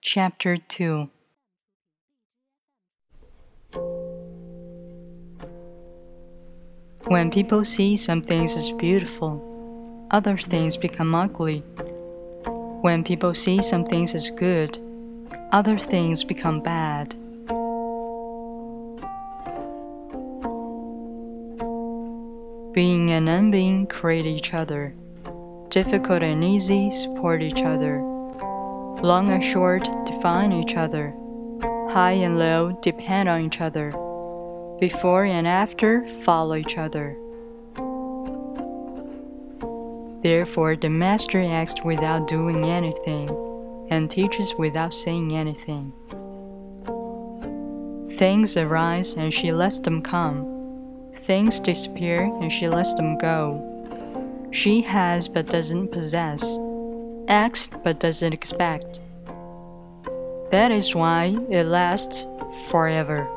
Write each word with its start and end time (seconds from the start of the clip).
Chapter 0.00 0.56
2 0.56 1.10
When 7.08 7.30
people 7.32 7.64
see 7.64 7.96
some 7.96 8.22
things 8.22 8.54
as 8.54 8.70
beautiful, 8.70 9.42
other 10.12 10.36
things 10.36 10.76
become 10.76 11.16
ugly. 11.16 11.64
When 12.80 13.02
people 13.02 13.34
see 13.34 13.60
some 13.60 13.84
things 13.84 14.14
as 14.14 14.30
good, 14.30 14.78
other 15.50 15.76
things 15.76 16.22
become 16.22 16.60
bad. 16.60 17.16
Being 22.72 23.10
and 23.10 23.26
unbeing 23.26 23.88
create 23.88 24.26
each 24.26 24.54
other. 24.54 24.94
Difficult 25.70 26.22
and 26.22 26.44
easy 26.44 26.92
support 26.92 27.42
each 27.42 27.62
other. 27.62 28.07
Long 29.02 29.28
and 29.28 29.42
short 29.42 29.84
define 30.04 30.52
each 30.52 30.74
other. 30.74 31.14
High 31.90 32.18
and 32.20 32.38
low 32.38 32.78
depend 32.82 33.28
on 33.28 33.42
each 33.42 33.60
other. 33.60 33.90
Before 34.80 35.24
and 35.24 35.46
after 35.46 36.06
follow 36.24 36.56
each 36.56 36.76
other. 36.76 37.16
Therefore, 40.22 40.74
the 40.74 40.90
Master 40.90 41.40
acts 41.40 41.76
without 41.84 42.26
doing 42.26 42.64
anything 42.64 43.30
and 43.88 44.10
teaches 44.10 44.54
without 44.56 44.92
saying 44.92 45.34
anything. 45.34 45.92
Things 48.18 48.56
arise 48.56 49.14
and 49.14 49.32
she 49.32 49.52
lets 49.52 49.78
them 49.78 50.02
come. 50.02 51.12
Things 51.14 51.60
disappear 51.60 52.24
and 52.40 52.50
she 52.50 52.68
lets 52.68 52.94
them 52.94 53.16
go. 53.16 53.64
She 54.50 54.80
has 54.80 55.28
but 55.28 55.46
doesn't 55.46 55.92
possess, 55.92 56.58
acts 57.28 57.70
but 57.84 58.00
doesn't 58.00 58.32
expect. 58.32 59.00
That 60.50 60.72
is 60.72 60.94
why 60.94 61.36
it 61.50 61.64
lasts 61.64 62.26
forever. 62.68 63.28